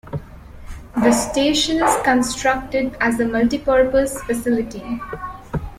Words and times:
The 1.03 1.11
station 1.11 1.83
is 1.83 1.95
constructed 2.03 2.97
as 2.99 3.19
a 3.19 3.25
"Multi-Purpose 3.27 4.19
Facility". 4.23 4.99